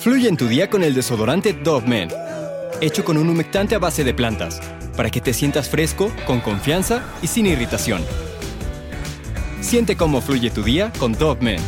Fluye 0.00 0.28
en 0.30 0.38
tu 0.38 0.48
día 0.48 0.70
con 0.70 0.82
el 0.82 0.94
desodorante 0.94 1.52
Dove 1.52 1.86
Men, 1.86 2.08
hecho 2.80 3.04
con 3.04 3.18
un 3.18 3.28
humectante 3.28 3.74
a 3.74 3.78
base 3.78 4.02
de 4.02 4.14
plantas, 4.14 4.58
para 4.96 5.10
que 5.10 5.20
te 5.20 5.34
sientas 5.34 5.68
fresco, 5.68 6.10
con 6.26 6.40
confianza 6.40 7.04
y 7.20 7.26
sin 7.26 7.44
irritación. 7.44 8.02
Siente 9.60 9.96
cómo 9.96 10.22
fluye 10.22 10.48
tu 10.48 10.62
día 10.62 10.90
con 10.98 11.12
Dove 11.12 11.42
Men. 11.42 11.60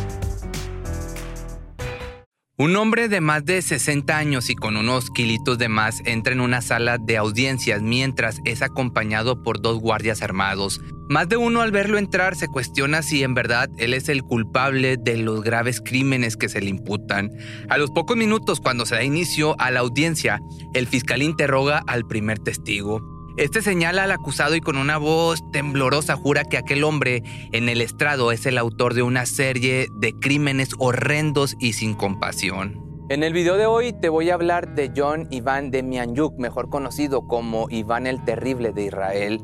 Un 2.57 2.75
hombre 2.75 3.07
de 3.07 3.21
más 3.21 3.45
de 3.45 3.61
60 3.61 4.17
años 4.17 4.49
y 4.49 4.55
con 4.55 4.77
unos 4.77 5.11
kilitos 5.11 5.59
de 5.59 5.69
más 5.69 6.01
entra 6.03 6.33
en 6.33 6.41
una 6.41 6.61
sala 6.61 6.97
de 6.97 7.17
audiencias 7.17 7.83
mientras 7.83 8.39
es 8.45 8.63
acompañado 8.63 9.43
por 9.43 9.61
dos 9.61 9.79
guardias 9.79 10.23
armados. 10.23 10.81
Más 11.09 11.27
de 11.27 11.35
uno 11.35 11.61
al 11.61 11.71
verlo 11.71 11.97
entrar 11.97 12.35
se 12.35 12.47
cuestiona 12.47 13.01
si 13.01 13.23
en 13.23 13.33
verdad 13.33 13.69
él 13.77 13.93
es 13.93 14.07
el 14.07 14.23
culpable 14.23 14.95
de 14.97 15.17
los 15.17 15.43
graves 15.43 15.81
crímenes 15.81 16.37
que 16.37 16.47
se 16.47 16.61
le 16.61 16.69
imputan. 16.69 17.29
A 17.69 17.77
los 17.77 17.91
pocos 17.91 18.15
minutos 18.15 18.61
cuando 18.61 18.85
se 18.85 18.95
da 18.95 19.03
inicio 19.03 19.55
a 19.59 19.69
la 19.69 19.81
audiencia, 19.81 20.39
el 20.73 20.87
fiscal 20.87 21.21
interroga 21.21 21.83
al 21.87 22.07
primer 22.07 22.39
testigo. 22.39 23.01
Este 23.35 23.61
señala 23.61 24.03
al 24.03 24.11
acusado 24.11 24.55
y 24.55 24.61
con 24.61 24.77
una 24.77 24.97
voz 24.97 25.41
temblorosa 25.51 26.15
jura 26.15 26.45
que 26.45 26.57
aquel 26.57 26.83
hombre 26.83 27.23
en 27.51 27.67
el 27.67 27.81
estrado 27.81 28.31
es 28.31 28.45
el 28.45 28.57
autor 28.57 28.93
de 28.93 29.01
una 29.01 29.25
serie 29.25 29.87
de 29.91 30.13
crímenes 30.13 30.69
horrendos 30.77 31.55
y 31.59 31.73
sin 31.73 31.95
compasión. 31.95 32.79
En 33.09 33.23
el 33.23 33.33
video 33.33 33.57
de 33.57 33.65
hoy 33.65 33.91
te 33.91 34.07
voy 34.07 34.29
a 34.29 34.35
hablar 34.35 34.75
de 34.75 34.91
John 34.95 35.27
Iván 35.31 35.71
de 35.71 35.83
Mianyuk, 35.83 36.39
mejor 36.39 36.69
conocido 36.69 37.27
como 37.27 37.67
Iván 37.69 38.07
el 38.07 38.23
Terrible 38.23 38.71
de 38.71 38.85
Israel. 38.85 39.41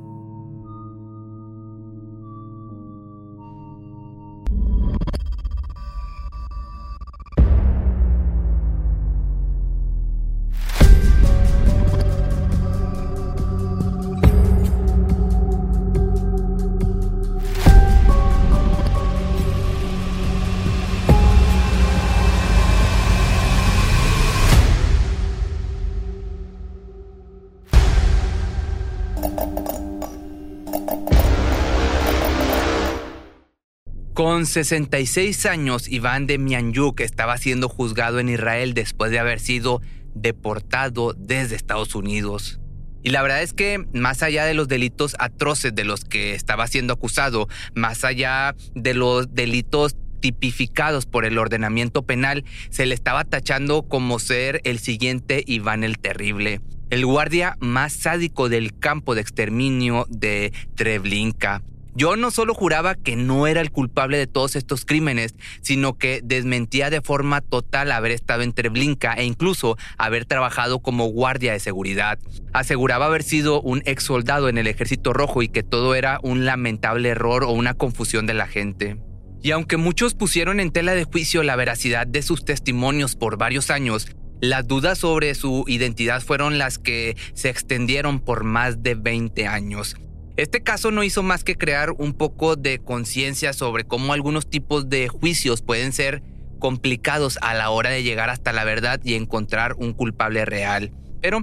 Con 34.19 34.45
66 34.45 35.45
años, 35.45 35.87
Iván 35.87 36.27
de 36.27 36.37
Mianyuk 36.37 36.99
estaba 36.99 37.37
siendo 37.37 37.69
juzgado 37.69 38.19
en 38.19 38.27
Israel 38.27 38.73
después 38.73 39.11
de 39.11 39.19
haber 39.19 39.39
sido 39.39 39.81
deportado 40.13 41.13
desde 41.17 41.55
Estados 41.55 41.95
Unidos. 41.95 42.59
Y 43.01 43.11
la 43.11 43.21
verdad 43.21 43.41
es 43.41 43.53
que 43.53 43.85
más 43.93 44.21
allá 44.21 44.43
de 44.43 44.55
los 44.55 44.67
delitos 44.67 45.15
atroces 45.19 45.73
de 45.73 45.85
los 45.85 46.03
que 46.03 46.35
estaba 46.35 46.67
siendo 46.67 46.91
acusado, 46.91 47.47
más 47.75 48.03
allá 48.03 48.57
de 48.75 48.93
los 48.93 49.33
delitos 49.33 49.95
tipificados 50.19 51.05
por 51.05 51.23
el 51.23 51.37
ordenamiento 51.37 52.05
penal, 52.05 52.43
se 52.71 52.85
le 52.85 52.95
estaba 52.95 53.23
tachando 53.23 53.83
como 53.83 54.19
ser 54.19 54.59
el 54.65 54.79
siguiente 54.79 55.45
Iván 55.47 55.85
el 55.85 55.97
Terrible, 55.97 56.59
el 56.89 57.05
guardia 57.05 57.55
más 57.61 57.93
sádico 57.93 58.49
del 58.49 58.77
campo 58.77 59.15
de 59.15 59.21
exterminio 59.21 60.07
de 60.09 60.51
Treblinka. 60.75 61.63
Yo 61.95 62.15
no 62.15 62.31
solo 62.31 62.53
juraba 62.53 62.95
que 62.95 63.15
no 63.15 63.47
era 63.47 63.61
el 63.61 63.71
culpable 63.71 64.17
de 64.17 64.27
todos 64.27 64.55
estos 64.55 64.85
crímenes, 64.85 65.35
sino 65.61 65.97
que 65.97 66.21
desmentía 66.23 66.89
de 66.89 67.01
forma 67.01 67.41
total 67.41 67.91
haber 67.91 68.11
estado 68.11 68.43
en 68.43 68.53
Treblinka 68.53 69.13
e 69.13 69.25
incluso 69.25 69.77
haber 69.97 70.25
trabajado 70.25 70.79
como 70.79 71.07
guardia 71.07 71.53
de 71.53 71.59
seguridad. 71.59 72.19
Aseguraba 72.53 73.07
haber 73.07 73.23
sido 73.23 73.61
un 73.61 73.81
ex 73.85 74.03
soldado 74.03 74.49
en 74.49 74.57
el 74.57 74.67
Ejército 74.67 75.13
Rojo 75.13 75.41
y 75.41 75.49
que 75.49 75.63
todo 75.63 75.95
era 75.95 76.19
un 76.23 76.45
lamentable 76.45 77.09
error 77.09 77.43
o 77.43 77.51
una 77.51 77.73
confusión 77.73 78.25
de 78.27 78.33
la 78.33 78.47
gente. 78.47 78.97
Y 79.41 79.51
aunque 79.51 79.77
muchos 79.77 80.13
pusieron 80.13 80.59
en 80.59 80.71
tela 80.71 80.93
de 80.93 81.05
juicio 81.05 81.43
la 81.43 81.55
veracidad 81.55 82.05
de 82.05 82.21
sus 82.21 82.43
testimonios 82.43 83.15
por 83.15 83.37
varios 83.37 83.69
años, 83.69 84.07
las 84.41 84.67
dudas 84.67 84.99
sobre 84.99 85.33
su 85.35 85.65
identidad 85.67 86.21
fueron 86.21 86.57
las 86.57 86.77
que 86.77 87.17
se 87.33 87.49
extendieron 87.49 88.19
por 88.19 88.43
más 88.43 88.83
de 88.83 88.95
20 88.95 89.47
años. 89.47 89.95
Este 90.39 90.63
caso 90.63 90.91
no 90.91 91.03
hizo 91.03 91.21
más 91.21 91.43
que 91.43 91.57
crear 91.57 91.91
un 91.97 92.13
poco 92.13 92.55
de 92.55 92.79
conciencia 92.79 93.51
sobre 93.51 93.83
cómo 93.83 94.13
algunos 94.13 94.49
tipos 94.49 94.89
de 94.89 95.09
juicios 95.09 95.61
pueden 95.61 95.91
ser 95.91 96.23
complicados 96.59 97.37
a 97.41 97.53
la 97.53 97.71
hora 97.71 97.89
de 97.89 98.03
llegar 98.03 98.29
hasta 98.29 98.53
la 98.53 98.63
verdad 98.63 99.01
y 99.03 99.15
encontrar 99.15 99.73
un 99.73 99.91
culpable 99.91 100.45
real. 100.45 100.93
Pero 101.21 101.41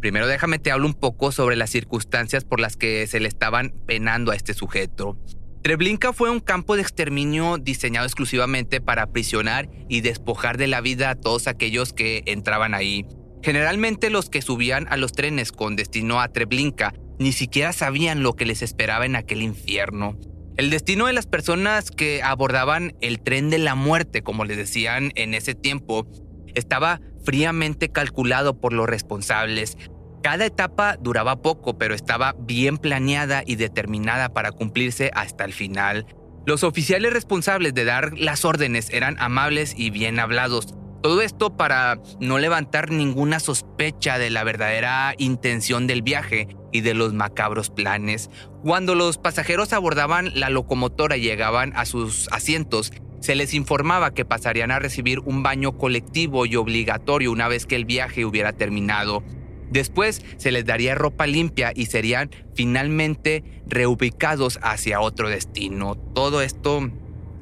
primero 0.00 0.28
déjame 0.28 0.60
te 0.60 0.70
hablo 0.70 0.86
un 0.86 0.94
poco 0.94 1.32
sobre 1.32 1.56
las 1.56 1.70
circunstancias 1.70 2.44
por 2.44 2.60
las 2.60 2.76
que 2.76 3.08
se 3.08 3.18
le 3.18 3.26
estaban 3.26 3.74
penando 3.84 4.30
a 4.30 4.36
este 4.36 4.54
sujeto. 4.54 5.18
Treblinka 5.64 6.12
fue 6.12 6.30
un 6.30 6.38
campo 6.38 6.76
de 6.76 6.82
exterminio 6.82 7.58
diseñado 7.58 8.06
exclusivamente 8.06 8.80
para 8.80 9.02
aprisionar 9.02 9.68
y 9.88 10.02
despojar 10.02 10.56
de 10.56 10.68
la 10.68 10.80
vida 10.80 11.10
a 11.10 11.16
todos 11.16 11.48
aquellos 11.48 11.92
que 11.92 12.22
entraban 12.26 12.74
ahí. 12.74 13.06
Generalmente 13.42 14.08
los 14.08 14.30
que 14.30 14.40
subían 14.40 14.86
a 14.88 14.96
los 14.96 15.10
trenes 15.10 15.50
con 15.50 15.74
destino 15.74 16.20
a 16.20 16.28
Treblinka 16.28 16.94
ni 17.18 17.32
siquiera 17.32 17.72
sabían 17.72 18.22
lo 18.22 18.34
que 18.34 18.46
les 18.46 18.62
esperaba 18.62 19.06
en 19.06 19.16
aquel 19.16 19.42
infierno. 19.42 20.18
El 20.56 20.70
destino 20.70 21.06
de 21.06 21.12
las 21.12 21.26
personas 21.26 21.90
que 21.90 22.22
abordaban 22.22 22.94
el 23.00 23.20
tren 23.20 23.50
de 23.50 23.58
la 23.58 23.74
muerte, 23.74 24.22
como 24.22 24.44
les 24.44 24.56
decían 24.56 25.12
en 25.14 25.34
ese 25.34 25.54
tiempo, 25.54 26.06
estaba 26.54 27.00
fríamente 27.24 27.90
calculado 27.90 28.58
por 28.58 28.72
los 28.72 28.88
responsables. 28.88 29.76
Cada 30.22 30.46
etapa 30.46 30.96
duraba 30.96 31.42
poco, 31.42 31.76
pero 31.76 31.94
estaba 31.94 32.34
bien 32.38 32.78
planeada 32.78 33.42
y 33.46 33.56
determinada 33.56 34.30
para 34.30 34.50
cumplirse 34.52 35.10
hasta 35.14 35.44
el 35.44 35.52
final. 35.52 36.06
Los 36.46 36.64
oficiales 36.64 37.12
responsables 37.12 37.74
de 37.74 37.84
dar 37.84 38.16
las 38.18 38.44
órdenes 38.44 38.88
eran 38.90 39.16
amables 39.18 39.74
y 39.76 39.90
bien 39.90 40.18
hablados, 40.18 40.74
todo 41.06 41.22
esto 41.22 41.56
para 41.56 42.00
no 42.18 42.38
levantar 42.38 42.90
ninguna 42.90 43.38
sospecha 43.38 44.18
de 44.18 44.28
la 44.28 44.42
verdadera 44.42 45.14
intención 45.18 45.86
del 45.86 46.02
viaje 46.02 46.48
y 46.76 46.80
de 46.80 46.94
los 46.94 47.14
macabros 47.14 47.70
planes. 47.70 48.30
Cuando 48.62 48.94
los 48.94 49.18
pasajeros 49.18 49.72
abordaban 49.72 50.38
la 50.38 50.50
locomotora 50.50 51.16
y 51.16 51.22
llegaban 51.22 51.72
a 51.74 51.84
sus 51.84 52.28
asientos, 52.30 52.92
se 53.20 53.34
les 53.34 53.54
informaba 53.54 54.14
que 54.14 54.24
pasarían 54.24 54.70
a 54.70 54.78
recibir 54.78 55.20
un 55.20 55.42
baño 55.42 55.76
colectivo 55.78 56.46
y 56.46 56.56
obligatorio 56.56 57.32
una 57.32 57.48
vez 57.48 57.66
que 57.66 57.76
el 57.76 57.84
viaje 57.84 58.24
hubiera 58.24 58.52
terminado. 58.52 59.24
Después 59.70 60.22
se 60.36 60.52
les 60.52 60.64
daría 60.64 60.94
ropa 60.94 61.26
limpia 61.26 61.72
y 61.74 61.86
serían 61.86 62.30
finalmente 62.54 63.42
reubicados 63.66 64.60
hacia 64.62 65.00
otro 65.00 65.28
destino. 65.28 65.96
Todo 66.14 66.40
esto 66.42 66.90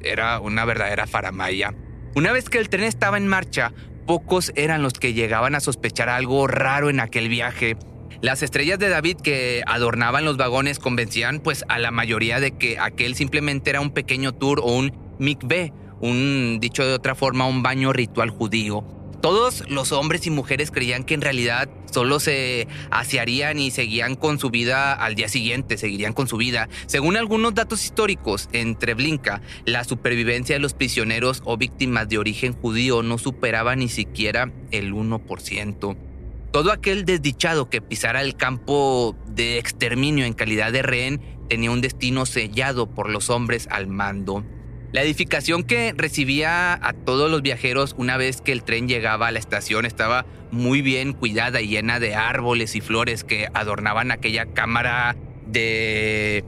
era 0.03 0.41
una 0.41 0.65
verdadera 0.65 1.07
faramaya. 1.07 1.75
Una 2.15 2.33
vez 2.33 2.49
que 2.49 2.59
el 2.59 2.69
tren 2.69 2.85
estaba 2.85 3.17
en 3.17 3.27
marcha, 3.27 3.73
pocos 4.07 4.53
eran 4.55 4.83
los 4.83 4.95
que 4.95 5.13
llegaban 5.13 5.55
a 5.55 5.61
sospechar 5.61 6.09
algo 6.09 6.47
raro 6.47 6.89
en 6.89 7.01
aquel 7.01 7.29
viaje. 7.29 7.77
Las 8.25 8.43
estrellas 8.43 8.79
de 8.79 8.89
David 8.89 9.19
que 9.19 9.63
adornaban 9.67 10.25
los 10.25 10.39
vagones 10.39 10.79
convencían 10.79 11.41
pues 11.41 11.63
a 11.69 11.79
la 11.79 11.91
mayoría 11.91 12.41
de 12.41 12.53
que 12.53 12.79
aquel 12.79 13.17
simplemente 13.17 13.69
era 13.69 13.83
un 13.83 13.91
pequeño 13.91 14.33
tour 14.33 14.61
o 14.61 14.75
un 14.75 14.97
mikveh, 15.19 15.75
un 16.01 16.57
dicho 16.59 16.87
de 16.87 16.95
otra 16.95 17.15
forma 17.15 17.47
un 17.47 17.63
baño 17.63 17.93
ritual 17.93 18.31
judío. 18.31 18.83
Todos 19.21 19.69
los 19.69 19.93
hombres 19.93 20.27
y 20.27 20.31
mujeres 20.31 20.71
creían 20.71 21.05
que 21.05 21.13
en 21.13 21.21
realidad 21.21 21.69
solo 21.93 22.19
se 22.19 22.67
asearían 22.91 23.59
y 23.59 23.71
seguían 23.71 24.15
con 24.15 24.39
su 24.39 24.49
vida 24.49 24.95
al 24.95 25.17
día 25.17 25.29
siguiente, 25.29 25.77
seguirían 25.77 26.15
con 26.15 26.27
su 26.27 26.39
vida. 26.39 26.71
Según 26.87 27.19
algunos 27.19 27.53
datos 27.53 27.85
históricos, 27.85 28.49
en 28.55 28.75
Treblinka, 28.75 29.43
la 29.67 29.85
supervivencia 29.85 30.57
de 30.57 30.61
los 30.61 30.73
prisioneros 30.73 31.43
o 31.45 31.59
víctimas 31.59 32.09
de 32.09 32.17
origen 32.17 32.55
judío 32.55 33.03
no 33.03 33.19
superaba 33.19 33.77
ni 33.77 33.91
siquiera 33.91 34.51
el 34.71 34.95
1%. 34.95 36.14
Todo 36.55 36.71
aquel 36.71 37.05
desdichado 37.05 37.69
que 37.69 37.83
pisara 37.83 38.23
el 38.23 38.37
campo 38.37 39.17
de 39.27 39.59
exterminio 39.59 40.25
en 40.25 40.35
calidad 40.35 40.71
de 40.71 40.83
rehén 40.83 41.21
tenía 41.49 41.73
un 41.73 41.81
destino 41.81 42.27
sellado 42.27 42.87
por 42.87 43.11
los 43.11 43.29
hombres 43.29 43.67
al 43.73 43.89
mando. 43.89 44.45
La 44.93 45.03
edificación 45.03 45.65
que 45.65 45.93
recibía 45.97 46.75
a 46.75 46.93
todos 46.93 47.29
los 47.29 47.43
viajeros 47.43 47.97
una 47.99 48.17
vez 48.17 48.41
que 48.41 48.53
el 48.53 48.63
tren 48.63 48.87
llegaba 48.87 49.27
a 49.27 49.33
la 49.33 49.41
estación 49.41 49.85
estaba 49.85 50.27
muy 50.53 50.81
bien 50.81 51.13
cuidada 51.13 51.61
y 51.61 51.67
llena 51.67 51.99
de 51.99 52.15
árboles 52.15 52.77
y 52.77 52.81
flores 52.81 53.25
que 53.25 53.49
adornaban 53.53 54.13
aquella 54.13 54.47
cámara 54.47 55.17
de 55.49 56.45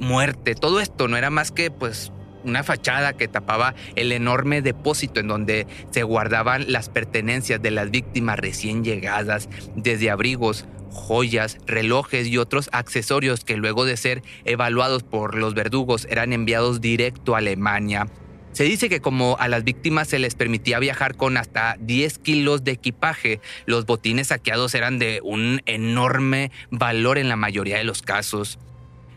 muerte. 0.00 0.56
Todo 0.56 0.80
esto 0.80 1.06
no 1.06 1.16
era 1.16 1.30
más 1.30 1.52
que 1.52 1.70
pues 1.70 2.10
una 2.44 2.62
fachada 2.62 3.14
que 3.14 3.28
tapaba 3.28 3.74
el 3.96 4.12
enorme 4.12 4.62
depósito 4.62 5.20
en 5.20 5.28
donde 5.28 5.66
se 5.90 6.02
guardaban 6.02 6.70
las 6.72 6.88
pertenencias 6.88 7.60
de 7.60 7.70
las 7.70 7.90
víctimas 7.90 8.38
recién 8.38 8.84
llegadas, 8.84 9.48
desde 9.74 10.10
abrigos, 10.10 10.66
joyas, 10.90 11.58
relojes 11.66 12.26
y 12.28 12.38
otros 12.38 12.68
accesorios 12.72 13.44
que 13.44 13.56
luego 13.56 13.84
de 13.84 13.96
ser 13.96 14.22
evaluados 14.44 15.02
por 15.02 15.34
los 15.34 15.54
verdugos 15.54 16.06
eran 16.08 16.32
enviados 16.32 16.80
directo 16.80 17.34
a 17.34 17.38
Alemania. 17.38 18.06
Se 18.52 18.62
dice 18.62 18.88
que 18.88 19.00
como 19.00 19.36
a 19.40 19.48
las 19.48 19.64
víctimas 19.64 20.06
se 20.06 20.20
les 20.20 20.36
permitía 20.36 20.78
viajar 20.78 21.16
con 21.16 21.36
hasta 21.36 21.76
10 21.80 22.18
kilos 22.18 22.62
de 22.62 22.70
equipaje, 22.70 23.40
los 23.66 23.84
botines 23.84 24.28
saqueados 24.28 24.76
eran 24.76 25.00
de 25.00 25.20
un 25.24 25.60
enorme 25.66 26.52
valor 26.70 27.18
en 27.18 27.28
la 27.28 27.34
mayoría 27.34 27.78
de 27.78 27.84
los 27.84 28.02
casos. 28.02 28.60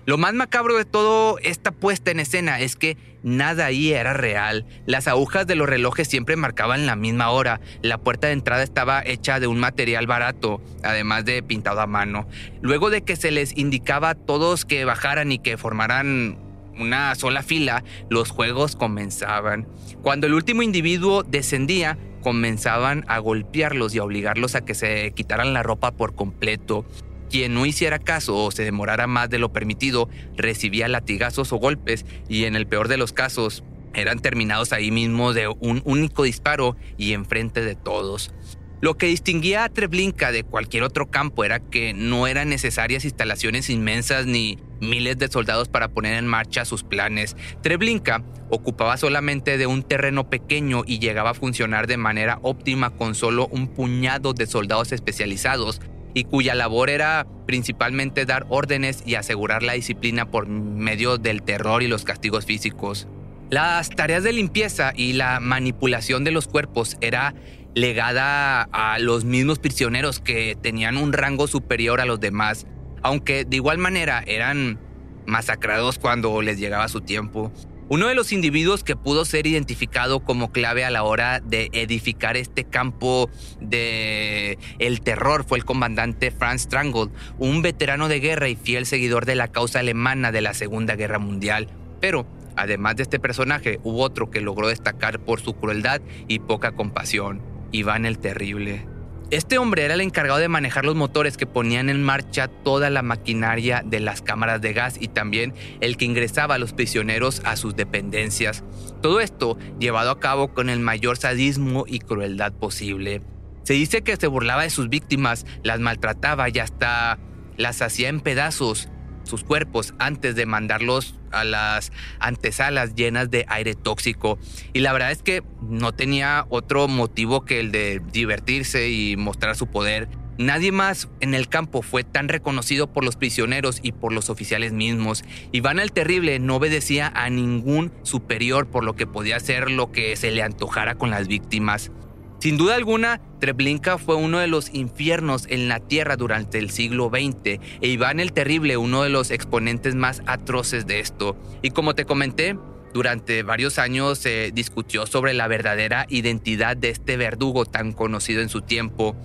Lo 0.07 0.18
más 0.18 0.33
macabro 0.33 0.77
de 0.77 0.85
todo 0.85 1.38
esta 1.44 1.71
puesta 1.71 2.09
en 2.09 2.19
escena 2.19 2.59
es 2.62 2.75
que 2.75 2.97
nada 3.23 3.65
ahí 3.65 3.93
era 3.93 4.13
real. 4.13 4.65
Las 4.85 5.07
agujas 5.07 5.47
de 5.47 5.55
los 5.55 5.67
relojes 5.67 6.07
siempre 6.07 6.35
marcaban 6.35 6.85
la 6.85 6.95
misma 6.95 7.29
hora. 7.29 7.59
La 7.81 7.97
puerta 7.97 8.27
de 8.27 8.33
entrada 8.33 8.63
estaba 8.63 9.01
hecha 9.05 9.39
de 9.39 9.47
un 9.47 9.59
material 9.59 10.07
barato, 10.07 10.61
además 10.83 11.25
de 11.25 11.43
pintado 11.43 11.81
a 11.81 11.87
mano. 11.87 12.27
Luego 12.61 12.89
de 12.89 13.01
que 13.01 13.15
se 13.15 13.31
les 13.31 13.57
indicaba 13.57 14.09
a 14.09 14.15
todos 14.15 14.65
que 14.65 14.85
bajaran 14.85 15.31
y 15.31 15.39
que 15.39 15.57
formaran 15.57 16.37
una 16.79 17.15
sola 17.15 17.43
fila, 17.43 17.83
los 18.09 18.29
juegos 18.29 18.75
comenzaban. 18.75 19.67
Cuando 20.01 20.27
el 20.27 20.33
último 20.33 20.61
individuo 20.61 21.23
descendía, 21.23 21.97
comenzaban 22.21 23.05
a 23.07 23.19
golpearlos 23.19 23.95
y 23.95 23.99
a 23.99 24.03
obligarlos 24.03 24.55
a 24.55 24.61
que 24.61 24.75
se 24.75 25.11
quitaran 25.11 25.53
la 25.53 25.63
ropa 25.63 25.91
por 25.91 26.15
completo. 26.15 26.85
Quien 27.29 27.53
no 27.53 27.65
hiciera 27.65 28.00
caso 28.00 28.35
o 28.35 28.51
se 28.51 28.63
demorara 28.63 29.07
más 29.07 29.29
de 29.29 29.39
lo 29.39 29.51
permitido 29.51 30.09
recibía 30.35 30.88
latigazos 30.88 31.51
o 31.51 31.57
golpes 31.57 32.06
y 32.29 32.45
en 32.45 32.56
el 32.56 32.68
peor 32.68 32.88
de 32.88 32.97
los 32.97 33.13
casos 33.13 33.63
eran 33.94 34.19
terminados 34.19 34.74
ahí 34.74 34.91
mismo 34.91 35.33
de 35.33 35.47
un 35.47 35.81
único 35.85 36.24
disparo 36.24 36.75
y 36.97 37.13
enfrente 37.13 37.62
de 37.62 37.75
todos. 37.75 38.31
Lo 38.79 38.95
que 38.95 39.07
distinguía 39.07 39.63
a 39.63 39.69
Treblinka 39.69 40.31
de 40.31 40.44
cualquier 40.44 40.83
otro 40.83 41.09
campo 41.09 41.44
era 41.44 41.59
que 41.59 41.95
no 41.95 42.27
eran 42.27 42.50
necesarias 42.50 43.06
instalaciones 43.06 43.71
inmensas 43.71 44.27
ni 44.27 44.59
miles 44.79 45.18
de 45.18 45.29
soldados 45.29 45.68
para 45.68 45.88
poner 45.88 46.13
en 46.13 46.27
marcha 46.27 46.63
sus 46.63 46.83
planes. 46.83 47.35
Treblinka 47.63 48.24
ocupaba 48.51 48.97
solamente 48.97 49.57
de 49.57 49.65
un 49.65 49.81
terreno 49.81 50.29
pequeño 50.29 50.83
y 50.85 51.00
llegaba 51.00 51.31
a 51.31 51.33
funcionar 51.33 51.88
de 51.88 51.97
manera 51.97 52.38
óptima 52.44 52.91
con 52.91 53.15
solo 53.15 53.47
un 53.47 53.68
puñado 53.68 54.33
de 54.33 54.45
soldados 54.45 54.91
especializados 54.91 55.81
y 56.17 56.23
cuya 56.23 56.55
labor 56.55 56.89
era 56.89 57.27
principalmente 57.45 58.25
dar 58.25 58.47
órdenes 58.49 59.03
y 59.05 59.13
asegurar 59.13 59.61
la 59.61 59.73
disciplina 59.73 60.31
por 60.31 60.47
medio 60.47 61.19
del 61.19 61.43
terror 61.43 61.83
y 61.83 61.87
los 61.87 62.05
castigos 62.05 62.45
físicos. 62.45 63.07
Las 63.51 63.91
tareas 63.91 64.23
de 64.23 64.33
limpieza 64.33 64.93
y 64.95 65.13
la 65.13 65.39
manipulación 65.39 66.23
de 66.23 66.31
los 66.31 66.47
cuerpos 66.47 66.97
era 67.01 67.35
legada 67.75 68.63
a 68.63 68.97
los 68.97 69.25
mismos 69.25 69.59
prisioneros 69.59 70.19
que 70.19 70.57
tenían 70.59 70.97
un 70.97 71.13
rango 71.13 71.45
superior 71.45 72.01
a 72.01 72.05
los 72.05 72.19
demás, 72.19 72.65
aunque 73.03 73.45
de 73.45 73.57
igual 73.57 73.77
manera 73.77 74.23
eran 74.25 74.79
masacrados 75.27 75.99
cuando 75.99 76.41
les 76.41 76.57
llegaba 76.57 76.87
su 76.87 77.01
tiempo. 77.01 77.51
Uno 77.89 78.07
de 78.07 78.16
los 78.16 78.34
individuos 78.34 78.84
que 78.84 78.98
pudo 78.98 79.24
ser 79.24 79.48
identificado 79.48 80.19
como 80.19 80.51
clave 80.51 80.84
a 80.84 80.89
la 80.89 81.04
hora 81.04 81.39
de 81.39 81.69
edificar 81.72 82.36
este 82.36 82.66
campo 82.66 83.30
de 83.62 84.60
el 84.80 85.00
terror 85.00 85.45
fue 85.48 85.57
el 85.57 85.63
comandante 85.63 86.31
Franz 86.31 86.63
Strangle, 86.63 87.12
un 87.38 87.62
veterano 87.62 88.10
de 88.10 88.19
guerra 88.19 88.50
y 88.50 88.57
fiel 88.57 88.86
seguidor 88.86 89.25
de 89.25 89.36
la 89.36 89.48
causa 89.48 89.80
alemana 89.80 90.34
de 90.34 90.42
la 90.42 90.54
Segunda 90.54 90.98
Guerra 90.98 91.18
Mundial. 91.18 91.69
Pero, 92.01 92.28
además 92.57 92.98
de 92.98 93.04
este 93.04 93.19
personaje, 93.19 93.80
hubo 93.84 94.01
otro 94.01 94.30
que 94.30 94.42
logró 94.42 94.68
destacar 94.68 95.19
por 95.19 95.39
su 95.39 95.54
crueldad 95.54 96.01
y 96.28 96.39
poca 96.39 96.74
compasión, 96.74 97.42
Iván 97.72 98.06
el 98.06 98.19
Terrible. 98.19 98.96
Este 99.29 99.57
hombre 99.57 99.83
era 99.83 99.95
el 99.95 100.00
encargado 100.00 100.39
de 100.39 100.47
manejar 100.47 100.85
los 100.85 100.95
motores 100.95 101.35
que 101.35 101.45
ponían 101.45 101.89
en 101.89 102.01
marcha 102.01 102.47
toda 102.47 102.89
la 102.89 103.01
maquinaria 103.01 103.83
de 103.85 104.00
las 104.00 104.21
cámaras 104.21 104.62
de 104.62 104.71
gas 104.71 104.95
y 104.97 105.09
también 105.09 105.53
el 105.81 105.97
que 105.97 106.06
ingresaba 106.06 106.56
a 106.56 106.57
los 106.57 106.71
prisioneros 106.71 107.41
a 107.44 107.57
sus 107.57 107.75
dependencias. 107.75 108.63
Todo 109.01 109.19
esto 109.19 109.57
llevado 109.79 110.12
a 110.12 110.21
cabo 110.21 110.53
con 110.53 110.69
el 110.69 110.79
mayor 110.79 111.18
sadismo 111.18 111.83
y 111.85 112.00
crueldad 112.00 112.53
posible. 112.53 113.21
Se 113.63 113.74
dice 113.74 114.01
que 114.01 114.15
se 114.15 114.27
burlaba 114.27 114.63
de 114.63 114.69
sus 114.69 114.88
víctimas, 114.88 115.45
las 115.62 115.81
maltrataba 115.81 116.47
y 116.47 116.59
hasta 116.59 117.19
las 117.57 117.81
hacía 117.81 118.07
en 118.07 118.21
pedazos 118.21 118.88
sus 119.27 119.44
cuerpos 119.44 119.94
antes 120.00 120.35
de 120.35 120.45
mandarlos 120.45 121.15
a 121.31 121.44
las 121.44 121.91
antesalas 122.19 122.95
llenas 122.95 123.29
de 123.29 123.45
aire 123.47 123.75
tóxico. 123.75 124.39
Y 124.74 124.79
la 124.79 124.94
verdad 124.94 125.12
es 125.12 125.21
que 125.21 125.44
no 125.62 125.94
tenía 125.94 126.45
otro 126.50 126.88
motivo 126.88 127.45
que 127.45 127.59
el 127.59 127.71
de 127.71 128.01
divertirse 128.12 128.89
y 128.89 129.18
mostrar 129.18 129.56
su 129.56 129.68
poder. 129.68 130.07
Nadie 130.38 130.71
más 130.71 131.09
en 131.19 131.33
el 131.33 131.50
campo 131.50 131.81
fue 131.81 132.03
tan 132.03 132.29
reconocido 132.29 132.94
por 132.94 133.03
los 133.03 133.15
prisioneros 133.15 133.79
y 133.81 133.91
por 133.91 134.13
los 134.13 134.29
oficiales 134.29 134.71
mismos. 134.71 135.24
Iván 135.51 135.79
el 135.79 135.91
Terrible 135.91 136.38
no 136.38 136.57
obedecía 136.57 137.12
a 137.15 137.31
ningún 137.31 137.91
superior 138.03 138.68
por 138.68 138.83
lo 138.83 138.95
que 138.95 139.07
podía 139.07 139.38
hacer 139.38 139.71
lo 139.71 139.91
que 139.91 140.15
se 140.15 140.29
le 140.29 140.44
antojara 140.44 140.94
con 140.94 141.09
las 141.09 141.27
víctimas. 141.27 141.91
Sin 142.39 142.57
duda 142.57 142.75
alguna, 142.75 143.19
Treblinka 143.39 143.98
fue 143.98 144.16
uno 144.16 144.38
de 144.38 144.48
los 144.48 144.72
infiernos 144.74 145.48
en 145.50 145.68
la 145.68 145.80
tierra 145.80 146.18
durante 146.18 146.60
el 146.60 146.69
siglo 146.69 147.10
XX 147.10 147.60
e 147.81 147.88
Iván 147.88 148.19
el 148.19 148.31
Terrible 148.31 148.78
uno 148.78 149.01
de 149.01 149.10
los 149.10 149.31
exponentes 149.31 149.95
más 149.95 150.22
atroces 150.28 150.86
de 150.86 151.00
esto. 151.00 151.36
Y 151.63 151.72
como 151.72 151.95
te 151.95 152.06
comenté, 152.06 152.56
durante 152.94 153.42
varios 153.42 153.80
años 153.80 154.19
se 154.19 154.51
discutió 154.54 155.07
sobre 155.07 155.34
la 155.34 155.48
verdadera 155.48 156.06
identidad 156.10 156.78
de 156.78 156.89
este 156.89 157.18
verdugo 157.18 157.66
tan 157.66 157.92
conocido 157.92 158.42
en 158.42 158.50
su 158.50 158.62
tiempo, 158.62 159.16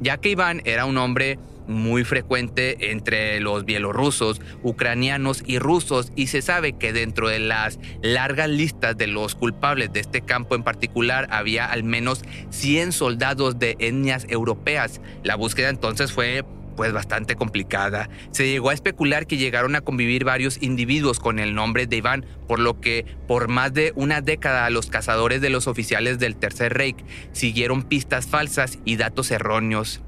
ya 0.00 0.18
que 0.18 0.30
Iván 0.30 0.62
era 0.64 0.84
un 0.84 0.96
hombre 0.96 1.38
muy 1.70 2.04
frecuente 2.04 2.90
entre 2.90 3.40
los 3.40 3.64
bielorrusos, 3.64 4.40
ucranianos 4.62 5.42
y 5.46 5.58
rusos 5.58 6.12
y 6.16 6.26
se 6.26 6.42
sabe 6.42 6.74
que 6.74 6.92
dentro 6.92 7.28
de 7.28 7.38
las 7.38 7.78
largas 8.02 8.48
listas 8.48 8.96
de 8.96 9.06
los 9.06 9.34
culpables 9.34 9.92
de 9.92 10.00
este 10.00 10.20
campo 10.20 10.54
en 10.54 10.62
particular 10.62 11.28
había 11.30 11.66
al 11.66 11.84
menos 11.84 12.22
100 12.50 12.92
soldados 12.92 13.58
de 13.58 13.76
etnias 13.78 14.26
europeas. 14.28 15.00
La 15.22 15.36
búsqueda 15.36 15.68
entonces 15.68 16.12
fue 16.12 16.44
pues 16.76 16.94
bastante 16.94 17.36
complicada. 17.36 18.08
Se 18.30 18.48
llegó 18.48 18.70
a 18.70 18.72
especular 18.72 19.26
que 19.26 19.36
llegaron 19.36 19.76
a 19.76 19.82
convivir 19.82 20.24
varios 20.24 20.62
individuos 20.62 21.20
con 21.20 21.38
el 21.38 21.54
nombre 21.54 21.86
de 21.86 21.96
Iván, 21.96 22.24
por 22.48 22.58
lo 22.58 22.80
que 22.80 23.04
por 23.28 23.48
más 23.48 23.74
de 23.74 23.92
una 23.96 24.22
década 24.22 24.70
los 24.70 24.86
cazadores 24.86 25.42
de 25.42 25.50
los 25.50 25.66
oficiales 25.66 26.18
del 26.18 26.36
Tercer 26.36 26.72
Reich 26.72 26.96
siguieron 27.32 27.82
pistas 27.82 28.26
falsas 28.26 28.78
y 28.86 28.96
datos 28.96 29.30
erróneos. 29.30 30.02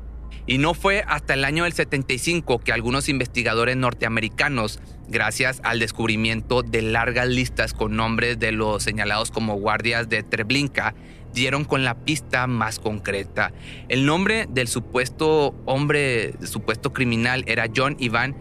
Y 0.46 0.58
no 0.58 0.74
fue 0.74 1.04
hasta 1.06 1.34
el 1.34 1.44
año 1.44 1.64
del 1.64 1.72
75 1.72 2.58
que 2.58 2.72
algunos 2.72 3.08
investigadores 3.08 3.76
norteamericanos, 3.76 4.80
gracias 5.08 5.60
al 5.64 5.78
descubrimiento 5.78 6.62
de 6.62 6.82
largas 6.82 7.28
listas 7.28 7.74
con 7.74 7.96
nombres 7.96 8.38
de 8.38 8.52
los 8.52 8.82
señalados 8.82 9.30
como 9.30 9.54
guardias 9.54 10.08
de 10.08 10.22
Treblinka, 10.22 10.94
dieron 11.32 11.64
con 11.64 11.84
la 11.84 11.94
pista 11.94 12.46
más 12.46 12.78
concreta. 12.78 13.52
El 13.88 14.04
nombre 14.04 14.46
del 14.48 14.68
supuesto 14.68 15.54
hombre, 15.64 16.34
supuesto 16.44 16.92
criminal 16.92 17.44
era 17.46 17.66
John 17.74 17.96
Ivan 17.98 18.36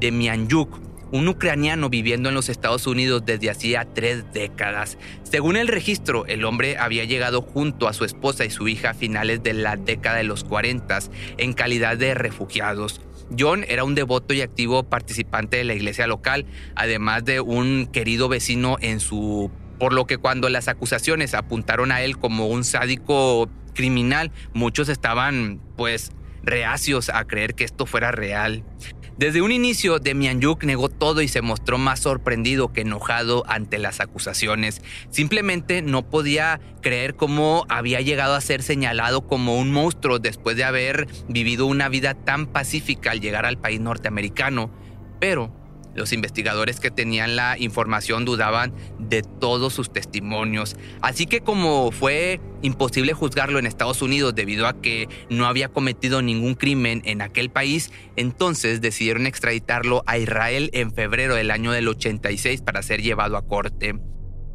Demianyuk, 0.00 0.91
un 1.12 1.28
ucraniano 1.28 1.90
viviendo 1.90 2.30
en 2.30 2.34
los 2.34 2.48
Estados 2.48 2.86
Unidos 2.86 3.22
desde 3.24 3.50
hacía 3.50 3.86
tres 3.94 4.24
décadas. 4.32 4.98
Según 5.22 5.56
el 5.56 5.68
registro, 5.68 6.26
el 6.26 6.44
hombre 6.44 6.78
había 6.78 7.04
llegado 7.04 7.42
junto 7.42 7.86
a 7.86 7.92
su 7.92 8.04
esposa 8.04 8.44
y 8.44 8.50
su 8.50 8.66
hija 8.66 8.90
a 8.90 8.94
finales 8.94 9.42
de 9.42 9.52
la 9.52 9.76
década 9.76 10.16
de 10.16 10.24
los 10.24 10.42
40 10.42 10.98
en 11.36 11.52
calidad 11.52 11.96
de 11.96 12.14
refugiados. 12.14 13.00
John 13.38 13.64
era 13.68 13.84
un 13.84 13.94
devoto 13.94 14.34
y 14.34 14.40
activo 14.40 14.82
participante 14.82 15.58
de 15.58 15.64
la 15.64 15.74
iglesia 15.74 16.06
local, 16.06 16.46
además 16.74 17.24
de 17.24 17.40
un 17.40 17.86
querido 17.92 18.28
vecino 18.28 18.76
en 18.80 19.00
su... 19.00 19.50
por 19.78 19.92
lo 19.92 20.06
que 20.06 20.18
cuando 20.18 20.48
las 20.48 20.68
acusaciones 20.68 21.34
apuntaron 21.34 21.92
a 21.92 22.02
él 22.02 22.18
como 22.18 22.48
un 22.48 22.64
sádico 22.64 23.48
criminal, 23.74 24.32
muchos 24.54 24.88
estaban 24.88 25.60
pues 25.76 26.12
reacios 26.42 27.08
a 27.08 27.24
creer 27.24 27.54
que 27.54 27.64
esto 27.64 27.86
fuera 27.86 28.12
real. 28.12 28.64
Desde 29.18 29.42
un 29.42 29.52
inicio, 29.52 29.98
Demianyuk 29.98 30.64
negó 30.64 30.88
todo 30.88 31.20
y 31.20 31.28
se 31.28 31.42
mostró 31.42 31.76
más 31.76 32.00
sorprendido 32.00 32.72
que 32.72 32.80
enojado 32.80 33.44
ante 33.46 33.78
las 33.78 34.00
acusaciones. 34.00 34.82
Simplemente 35.10 35.82
no 35.82 36.08
podía 36.08 36.60
creer 36.80 37.14
cómo 37.14 37.66
había 37.68 38.00
llegado 38.00 38.34
a 38.34 38.40
ser 38.40 38.62
señalado 38.62 39.26
como 39.26 39.56
un 39.58 39.70
monstruo 39.70 40.18
después 40.18 40.56
de 40.56 40.64
haber 40.64 41.06
vivido 41.28 41.66
una 41.66 41.90
vida 41.90 42.14
tan 42.14 42.46
pacífica 42.46 43.10
al 43.10 43.20
llegar 43.20 43.44
al 43.44 43.58
país 43.58 43.80
norteamericano. 43.80 44.70
Pero 45.20 45.61
los 45.94 46.12
investigadores 46.12 46.80
que 46.80 46.90
tenían 46.90 47.36
la 47.36 47.56
información 47.58 48.24
dudaban 48.24 48.72
de 48.98 49.22
todos 49.22 49.72
sus 49.72 49.92
testimonios, 49.92 50.76
así 51.00 51.26
que 51.26 51.40
como 51.40 51.90
fue 51.90 52.40
imposible 52.62 53.12
juzgarlo 53.12 53.58
en 53.58 53.66
Estados 53.66 54.02
Unidos 54.02 54.34
debido 54.34 54.66
a 54.66 54.80
que 54.80 55.08
no 55.28 55.46
había 55.46 55.68
cometido 55.68 56.22
ningún 56.22 56.54
crimen 56.54 57.02
en 57.04 57.22
aquel 57.22 57.50
país, 57.50 57.90
entonces 58.16 58.80
decidieron 58.80 59.26
extraditarlo 59.26 60.02
a 60.06 60.18
Israel 60.18 60.70
en 60.72 60.92
febrero 60.92 61.34
del 61.34 61.50
año 61.50 61.72
del 61.72 61.88
86 61.88 62.62
para 62.62 62.82
ser 62.82 63.02
llevado 63.02 63.36
a 63.36 63.46
corte. 63.46 63.98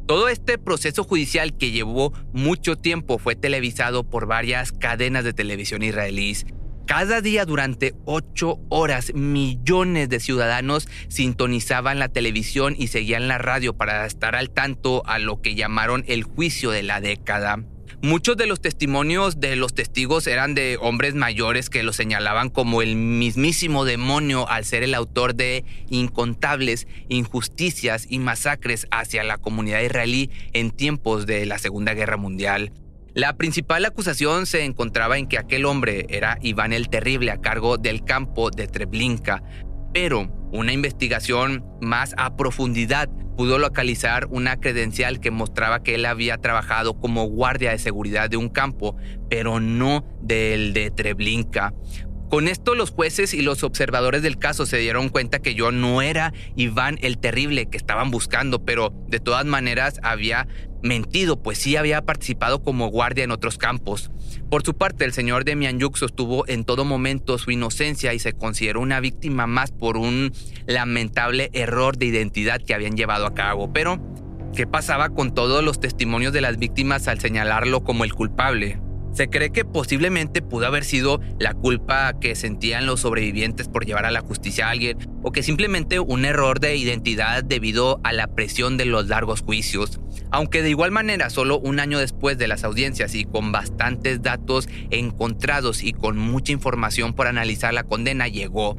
Todo 0.06 0.30
este 0.30 0.56
proceso 0.56 1.04
judicial 1.04 1.54
que 1.58 1.70
llevó 1.70 2.14
mucho 2.32 2.76
tiempo 2.76 3.18
fue 3.18 3.36
televisado 3.36 4.08
por 4.08 4.26
varias 4.26 4.72
cadenas 4.72 5.22
de 5.22 5.34
televisión 5.34 5.82
israelíes 5.82 6.46
Cada 6.88 7.20
día 7.20 7.44
durante 7.44 7.94
ocho 8.06 8.60
horas 8.70 9.12
millones 9.12 10.08
de 10.08 10.20
ciudadanos 10.20 10.88
sintonizaban 11.08 11.98
la 11.98 12.08
televisión 12.08 12.74
y 12.78 12.86
seguían 12.86 13.28
la 13.28 13.36
radio 13.36 13.76
para 13.76 14.06
estar 14.06 14.34
al 14.34 14.48
tanto 14.48 15.02
a 15.04 15.18
lo 15.18 15.42
que 15.42 15.54
llamaron 15.54 16.02
el 16.08 16.22
juicio 16.22 16.70
de 16.70 16.82
la 16.82 17.02
década. 17.02 17.62
Muchos 18.00 18.38
de 18.38 18.46
los 18.46 18.62
testimonios 18.62 19.38
de 19.38 19.54
los 19.56 19.74
testigos 19.74 20.26
eran 20.26 20.54
de 20.54 20.78
hombres 20.80 21.14
mayores 21.14 21.68
que 21.68 21.82
lo 21.82 21.92
señalaban 21.92 22.48
como 22.48 22.80
el 22.80 22.96
mismísimo 22.96 23.84
demonio 23.84 24.48
al 24.48 24.64
ser 24.64 24.82
el 24.82 24.94
autor 24.94 25.34
de 25.34 25.66
incontables 25.90 26.86
injusticias 27.10 28.06
y 28.08 28.18
masacres 28.18 28.86
hacia 28.90 29.24
la 29.24 29.36
comunidad 29.36 29.82
israelí 29.82 30.30
en 30.54 30.70
tiempos 30.70 31.26
de 31.26 31.44
la 31.44 31.58
Segunda 31.58 31.92
Guerra 31.92 32.16
Mundial. 32.16 32.72
La 33.14 33.36
principal 33.36 33.84
acusación 33.84 34.46
se 34.46 34.64
encontraba 34.64 35.18
en 35.18 35.26
que 35.26 35.38
aquel 35.38 35.64
hombre 35.64 36.06
era 36.08 36.38
Iván 36.42 36.72
el 36.72 36.88
Terrible 36.88 37.30
a 37.30 37.40
cargo 37.40 37.78
del 37.78 38.04
campo 38.04 38.50
de 38.50 38.68
Treblinka, 38.68 39.42
pero 39.92 40.30
una 40.52 40.72
investigación 40.72 41.64
más 41.80 42.14
a 42.18 42.36
profundidad 42.36 43.08
pudo 43.36 43.58
localizar 43.58 44.26
una 44.30 44.58
credencial 44.58 45.20
que 45.20 45.30
mostraba 45.30 45.82
que 45.82 45.94
él 45.94 46.06
había 46.06 46.38
trabajado 46.38 46.98
como 46.98 47.24
guardia 47.24 47.70
de 47.70 47.78
seguridad 47.78 48.28
de 48.28 48.36
un 48.36 48.48
campo, 48.48 48.96
pero 49.30 49.58
no 49.60 50.04
del 50.20 50.72
de 50.72 50.90
Treblinka. 50.90 51.72
Con 52.28 52.46
esto 52.46 52.74
los 52.74 52.90
jueces 52.90 53.32
y 53.32 53.40
los 53.40 53.62
observadores 53.64 54.20
del 54.20 54.38
caso 54.38 54.66
se 54.66 54.76
dieron 54.76 55.08
cuenta 55.08 55.38
que 55.38 55.54
yo 55.54 55.72
no 55.72 56.02
era 56.02 56.34
Iván 56.56 56.98
el 57.00 57.16
Terrible 57.16 57.66
que 57.66 57.78
estaban 57.78 58.10
buscando, 58.10 58.66
pero 58.66 58.92
de 59.08 59.18
todas 59.18 59.46
maneras 59.46 59.98
había 60.02 60.46
mentido, 60.82 61.42
pues 61.42 61.56
sí 61.56 61.76
había 61.76 62.02
participado 62.02 62.62
como 62.62 62.88
guardia 62.88 63.24
en 63.24 63.30
otros 63.30 63.56
campos. 63.56 64.10
Por 64.50 64.62
su 64.62 64.74
parte, 64.74 65.06
el 65.06 65.14
señor 65.14 65.46
de 65.46 65.56
Mianyuk 65.56 65.96
sostuvo 65.96 66.46
en 66.48 66.64
todo 66.64 66.84
momento 66.84 67.38
su 67.38 67.50
inocencia 67.50 68.12
y 68.12 68.18
se 68.18 68.34
consideró 68.34 68.82
una 68.82 69.00
víctima 69.00 69.46
más 69.46 69.70
por 69.70 69.96
un 69.96 70.32
lamentable 70.66 71.48
error 71.54 71.96
de 71.96 72.06
identidad 72.06 72.60
que 72.60 72.74
habían 72.74 72.94
llevado 72.94 73.26
a 73.26 73.32
cabo. 73.32 73.72
Pero, 73.72 74.00
¿qué 74.54 74.66
pasaba 74.66 75.08
con 75.08 75.34
todos 75.34 75.64
los 75.64 75.80
testimonios 75.80 76.34
de 76.34 76.42
las 76.42 76.58
víctimas 76.58 77.08
al 77.08 77.20
señalarlo 77.20 77.84
como 77.84 78.04
el 78.04 78.12
culpable? 78.12 78.80
Se 79.18 79.28
cree 79.28 79.50
que 79.50 79.64
posiblemente 79.64 80.42
pudo 80.42 80.66
haber 80.66 80.84
sido 80.84 81.20
la 81.40 81.52
culpa 81.52 82.20
que 82.20 82.36
sentían 82.36 82.86
los 82.86 83.00
sobrevivientes 83.00 83.66
por 83.66 83.84
llevar 83.84 84.06
a 84.06 84.12
la 84.12 84.20
justicia 84.20 84.68
a 84.68 84.70
alguien 84.70 84.96
o 85.24 85.32
que 85.32 85.42
simplemente 85.42 85.98
un 85.98 86.24
error 86.24 86.60
de 86.60 86.76
identidad 86.76 87.42
debido 87.42 87.98
a 88.04 88.12
la 88.12 88.28
presión 88.28 88.76
de 88.76 88.84
los 88.84 89.08
largos 89.08 89.40
juicios. 89.40 89.98
Aunque 90.30 90.62
de 90.62 90.70
igual 90.70 90.92
manera, 90.92 91.30
solo 91.30 91.58
un 91.58 91.80
año 91.80 91.98
después 91.98 92.38
de 92.38 92.46
las 92.46 92.62
audiencias 92.62 93.16
y 93.16 93.24
con 93.24 93.50
bastantes 93.50 94.22
datos 94.22 94.68
encontrados 94.90 95.82
y 95.82 95.94
con 95.94 96.16
mucha 96.16 96.52
información 96.52 97.12
por 97.12 97.26
analizar 97.26 97.74
la 97.74 97.82
condena 97.82 98.28
llegó, 98.28 98.76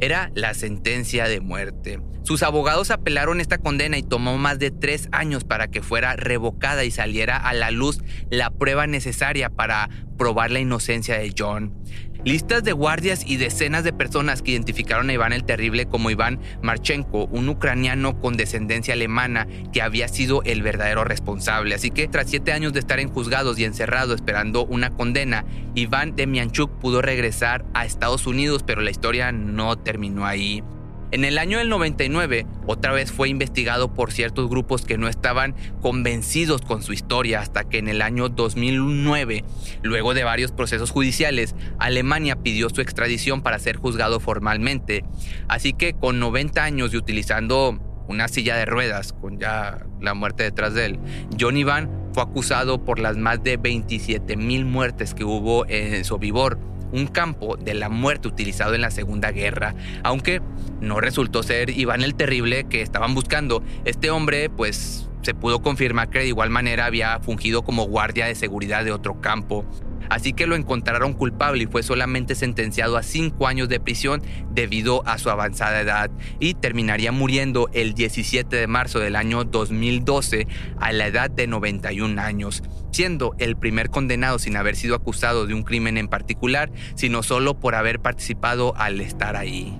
era 0.00 0.30
la 0.34 0.54
sentencia 0.54 1.28
de 1.28 1.40
muerte. 1.40 2.00
Sus 2.22 2.42
abogados 2.42 2.90
apelaron 2.90 3.40
esta 3.40 3.56
condena 3.56 3.96
y 3.96 4.02
tomó 4.02 4.36
más 4.36 4.58
de 4.58 4.70
tres 4.70 5.08
años 5.12 5.44
para 5.44 5.68
que 5.68 5.80
fuera 5.80 6.14
revocada 6.14 6.84
y 6.84 6.90
saliera 6.90 7.38
a 7.38 7.54
la 7.54 7.70
luz 7.70 8.00
la 8.28 8.50
prueba 8.50 8.86
necesaria 8.86 9.48
para 9.48 9.88
probar 10.18 10.50
la 10.50 10.60
inocencia 10.60 11.18
de 11.18 11.32
John. 11.36 11.74
Listas 12.24 12.64
de 12.64 12.72
guardias 12.72 13.24
y 13.24 13.36
decenas 13.36 13.84
de 13.84 13.92
personas 13.92 14.42
que 14.42 14.50
identificaron 14.50 15.08
a 15.08 15.12
Iván 15.12 15.32
el 15.32 15.44
Terrible 15.44 15.86
como 15.86 16.10
Iván 16.10 16.40
Marchenko, 16.62 17.26
un 17.26 17.48
ucraniano 17.48 18.18
con 18.18 18.36
descendencia 18.36 18.94
alemana 18.94 19.46
que 19.72 19.82
había 19.82 20.08
sido 20.08 20.42
el 20.42 20.62
verdadero 20.62 21.04
responsable. 21.04 21.74
Así 21.74 21.90
que 21.90 22.08
tras 22.08 22.28
siete 22.28 22.52
años 22.52 22.72
de 22.72 22.80
estar 22.80 22.98
en 22.98 23.08
juzgados 23.08 23.58
y 23.58 23.64
encerrado 23.64 24.14
esperando 24.14 24.66
una 24.66 24.90
condena, 24.90 25.44
Iván 25.74 26.16
Demianchuk 26.16 26.70
pudo 26.80 27.02
regresar 27.02 27.64
a 27.72 27.86
Estados 27.86 28.26
Unidos, 28.26 28.64
pero 28.66 28.82
la 28.82 28.90
historia 28.90 29.30
no 29.32 29.76
terminó 29.76 30.26
ahí. 30.26 30.62
En 31.10 31.24
el 31.24 31.38
año 31.38 31.56
del 31.56 31.70
99, 31.70 32.44
otra 32.66 32.92
vez 32.92 33.10
fue 33.10 33.30
investigado 33.30 33.94
por 33.94 34.12
ciertos 34.12 34.50
grupos 34.50 34.84
que 34.84 34.98
no 34.98 35.08
estaban 35.08 35.54
convencidos 35.80 36.60
con 36.60 36.82
su 36.82 36.92
historia 36.92 37.40
hasta 37.40 37.64
que 37.64 37.78
en 37.78 37.88
el 37.88 38.02
año 38.02 38.28
2009, 38.28 39.42
luego 39.82 40.12
de 40.12 40.24
varios 40.24 40.52
procesos 40.52 40.90
judiciales, 40.90 41.54
Alemania 41.78 42.36
pidió 42.36 42.68
su 42.68 42.82
extradición 42.82 43.40
para 43.40 43.58
ser 43.58 43.76
juzgado 43.76 44.20
formalmente. 44.20 45.02
Así 45.48 45.72
que 45.72 45.94
con 45.94 46.20
90 46.20 46.62
años 46.62 46.92
y 46.92 46.98
utilizando 46.98 47.80
una 48.06 48.28
silla 48.28 48.56
de 48.56 48.66
ruedas, 48.66 49.14
con 49.14 49.38
ya 49.38 49.86
la 50.02 50.12
muerte 50.12 50.42
detrás 50.42 50.74
de 50.74 50.84
él, 50.84 50.98
John 51.40 51.56
Iván 51.56 51.90
fue 52.12 52.22
acusado 52.22 52.84
por 52.84 52.98
las 52.98 53.16
más 53.16 53.42
de 53.42 53.56
27 53.56 54.36
mil 54.36 54.66
muertes 54.66 55.14
que 55.14 55.24
hubo 55.24 55.64
en 55.68 56.04
Sobibor 56.04 56.58
un 56.92 57.06
campo 57.06 57.56
de 57.56 57.74
la 57.74 57.88
muerte 57.88 58.28
utilizado 58.28 58.74
en 58.74 58.80
la 58.80 58.90
Segunda 58.90 59.30
Guerra, 59.30 59.74
aunque 60.02 60.40
no 60.80 61.00
resultó 61.00 61.42
ser 61.42 61.70
Iván 61.70 62.02
el 62.02 62.14
Terrible 62.14 62.64
que 62.64 62.82
estaban 62.82 63.14
buscando. 63.14 63.62
Este 63.84 64.10
hombre, 64.10 64.50
pues, 64.50 65.08
se 65.22 65.34
pudo 65.34 65.62
confirmar 65.62 66.10
que 66.10 66.20
de 66.20 66.28
igual 66.28 66.50
manera 66.50 66.86
había 66.86 67.18
fungido 67.20 67.62
como 67.62 67.84
guardia 67.84 68.26
de 68.26 68.34
seguridad 68.34 68.84
de 68.84 68.92
otro 68.92 69.20
campo 69.20 69.64
así 70.08 70.32
que 70.32 70.46
lo 70.46 70.56
encontraron 70.56 71.12
culpable 71.12 71.64
y 71.64 71.66
fue 71.66 71.82
solamente 71.82 72.34
sentenciado 72.34 72.96
a 72.96 73.02
cinco 73.02 73.46
años 73.46 73.68
de 73.68 73.80
prisión 73.80 74.22
debido 74.52 75.06
a 75.06 75.18
su 75.18 75.30
avanzada 75.30 75.80
edad 75.80 76.10
y 76.40 76.54
terminaría 76.54 77.12
muriendo 77.12 77.68
el 77.72 77.94
17 77.94 78.54
de 78.54 78.66
marzo 78.66 78.98
del 78.98 79.16
año 79.16 79.44
2012 79.44 80.46
a 80.78 80.92
la 80.92 81.06
edad 81.06 81.30
de 81.30 81.46
91 81.46 82.20
años, 82.20 82.62
siendo 82.92 83.34
el 83.38 83.56
primer 83.56 83.90
condenado 83.90 84.38
sin 84.38 84.56
haber 84.56 84.76
sido 84.76 84.94
acusado 84.94 85.46
de 85.46 85.54
un 85.54 85.62
crimen 85.62 85.98
en 85.98 86.08
particular, 86.08 86.70
sino 86.94 87.22
solo 87.22 87.58
por 87.58 87.74
haber 87.74 88.00
participado 88.00 88.74
al 88.76 89.00
estar 89.00 89.36
ahí. 89.36 89.78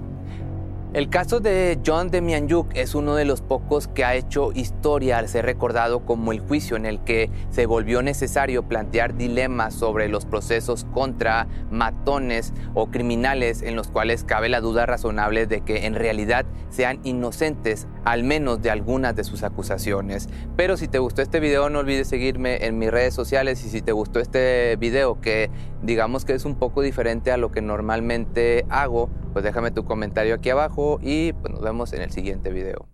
El 0.95 1.11
caso 1.11 1.38
de 1.38 1.78
John 1.85 2.11
Demianyuk 2.11 2.75
es 2.75 2.95
uno 2.95 3.14
de 3.14 3.26
los 3.26 3.42
pocos 3.42 3.88
que 3.88 4.07
ha 4.07 4.14
hecho 4.14 4.52
historia 4.54 5.18
al 5.18 5.28
ser 5.28 5.45
recordado 5.45 6.07
como 6.07 6.33
el 6.33 6.40
juicio 6.40 6.76
en 6.76 6.87
el 6.87 7.04
que 7.04 7.30
se 7.50 7.66
volvió 7.66 8.00
necesario 8.00 8.66
plantear 8.66 9.14
dilemas 9.14 9.75
sobre 9.75 10.09
los 10.09 10.25
procesos 10.25 10.87
contra 10.95 11.47
matones 11.71 12.54
o 12.73 12.87
criminales 12.87 13.61
en 13.61 13.76
los 13.76 13.88
cuales 13.88 14.25
cabe 14.25 14.49
la 14.49 14.62
duda 14.62 14.87
razonable 14.87 15.47
de 15.47 15.61
que 15.61 15.85
en 15.85 15.95
realidad 15.95 16.47
sean 16.71 17.00
inocentes 17.04 17.87
al 18.09 18.25
menos 18.25 18.62
de 18.62 18.71
algunas 18.71 19.15
de 19.15 19.23
sus 19.23 19.43
acusaciones. 19.43 20.31
Pero 20.57 20.79
si 20.79 20.88
te 20.88 20.99
gustó 20.99 21.21
este 21.21 21.41
video 21.41 21.69
no 21.69 21.81
olvides 21.81 22.09
seguirme 22.09 22.65
en 22.65 22.79
mis 22.79 22.91
redes 22.91 23.12
sociales 23.12 23.62
y 23.67 23.69
si 23.69 23.83
te 23.83 23.93
gustó 23.93 24.19
este 24.19 24.77
video 24.77 25.21
que 25.21 25.50
digamos 25.83 26.25
que 26.25 26.33
es 26.33 26.47
un 26.47 26.55
poco 26.55 26.81
diferente 26.81 27.33
a 27.33 27.37
lo 27.37 27.53
que 27.53 27.61
normalmente 27.61 28.65
hago, 28.71 29.11
pues 29.35 29.45
déjame 29.45 29.73
tu 29.73 29.85
comentario 29.85 30.35
aquí 30.35 30.49
abajo 30.49 30.99
y 31.03 31.35
pues 31.35 31.53
nos 31.53 31.61
vemos 31.61 31.93
en 31.93 32.00
el 32.00 32.11
siguiente 32.11 32.50
video. 32.50 32.88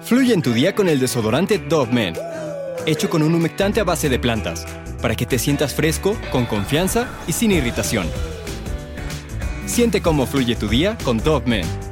Fluye 0.00 0.32
en 0.32 0.40
tu 0.40 0.54
día 0.54 0.74
con 0.74 0.88
el 0.88 0.98
desodorante 0.98 1.58
Dove 1.58 1.92
Men, 1.92 2.14
hecho 2.86 3.10
con 3.10 3.22
un 3.22 3.34
humectante 3.34 3.80
a 3.80 3.84
base 3.84 4.08
de 4.08 4.18
plantas, 4.18 4.66
para 5.02 5.14
que 5.14 5.26
te 5.26 5.38
sientas 5.38 5.74
fresco, 5.74 6.16
con 6.32 6.46
confianza 6.46 7.08
y 7.26 7.32
sin 7.32 7.52
irritación. 7.52 8.06
Siente 9.66 10.00
cómo 10.00 10.26
fluye 10.26 10.56
tu 10.56 10.68
día 10.68 10.96
con 11.04 11.18
Dove 11.18 11.46
Men. 11.46 11.91